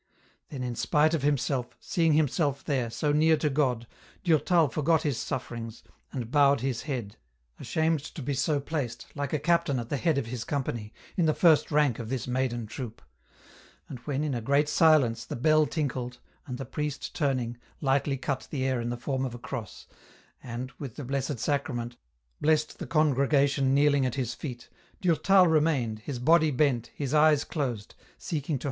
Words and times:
Then 0.49 0.63
in 0.63 0.73
spite 0.75 1.13
of 1.13 1.21
himself, 1.21 1.77
seeing 1.79 2.13
himself 2.13 2.63
there, 2.65 2.89
so 2.89 3.11
near 3.11 3.37
to 3.37 3.51
God, 3.51 3.85
Durtal 4.23 4.67
forgot 4.67 5.03
his 5.03 5.19
sufferings, 5.19 5.83
and 6.11 6.31
bowed 6.31 6.61
his 6.61 6.81
head, 6.89 7.17
ashamed 7.59 7.99
to 8.15 8.23
be 8.23 8.33
so 8.33 8.59
placed, 8.59 9.05
like 9.13 9.31
a 9.31 9.37
captain 9.37 9.77
at 9.77 9.89
the 9.89 9.97
head 9.97 10.17
of 10.17 10.25
his 10.25 10.43
company, 10.43 10.91
in 11.15 11.27
the 11.27 11.35
first 11.35 11.69
rank 11.69 11.99
of 11.99 12.09
this 12.09 12.25
maiden 12.25 12.65
troop; 12.65 13.03
and 13.87 13.99
when 13.99 14.23
in 14.23 14.33
a 14.33 14.41
great 14.41 14.67
silence, 14.67 15.23
the 15.23 15.35
bell 15.35 15.67
tinkled, 15.67 16.17
and 16.47 16.57
the 16.57 16.65
priest 16.65 17.13
turning, 17.13 17.57
lightly 17.79 18.17
cut 18.17 18.47
the 18.49 18.65
air 18.65 18.81
in 18.81 18.89
the 18.89 18.97
form 18.97 19.23
of 19.23 19.35
a 19.35 19.37
cross, 19.37 19.85
and, 20.41 20.71
with 20.79 20.95
the 20.95 21.05
Blessed 21.05 21.37
Sacrament, 21.37 21.95
blessed 22.41 22.79
the 22.79 22.87
congregation 22.87 23.75
kneeling 23.75 24.07
at 24.07 24.15
his 24.15 24.33
feet, 24.33 24.67
Durtal 24.99 25.45
remained, 25.45 25.99
his 25.99 26.17
body 26.17 26.49
bent, 26.49 26.89
his 26.95 27.13
eyes 27.13 27.43
closed, 27.43 27.93
seeking 28.17 28.53
to 28.53 28.53
£ 28.53 28.53
2 28.53 28.53
52 28.53 28.53
EN 28.53 28.57
ROUTE. 28.57 28.59